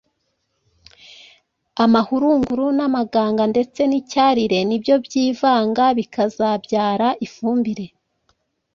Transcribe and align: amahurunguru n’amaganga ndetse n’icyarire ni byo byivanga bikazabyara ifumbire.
amahurunguru 1.83 2.65
n’amaganga 2.77 3.43
ndetse 3.53 3.81
n’icyarire 3.85 4.59
ni 4.69 4.77
byo 4.83 4.95
byivanga 5.05 5.83
bikazabyara 5.97 7.07
ifumbire. 7.25 7.85